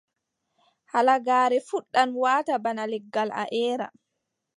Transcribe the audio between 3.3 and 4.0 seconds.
a eera.